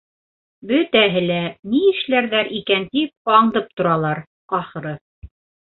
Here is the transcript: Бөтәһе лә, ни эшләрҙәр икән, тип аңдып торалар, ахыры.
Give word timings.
Бөтәһе 0.69 1.21
лә, 1.25 1.37
ни 1.73 1.81
эшләрҙәр 1.91 2.49
икән, 2.61 2.89
тип 2.97 3.33
аңдып 3.37 3.71
торалар, 3.79 4.27
ахыры. 4.63 5.01